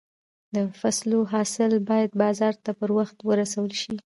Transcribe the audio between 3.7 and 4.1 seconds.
شي.